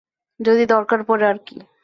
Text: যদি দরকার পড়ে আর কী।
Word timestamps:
যদি 0.39 0.63
দরকার 0.65 0.99
পড়ে 1.03 1.25
আর 1.27 1.37
কী। 1.45 1.57